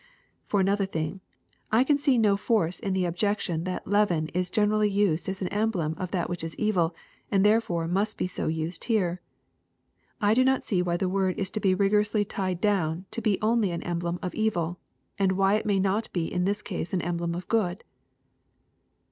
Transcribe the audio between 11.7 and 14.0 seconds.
rigorously tied down to be only an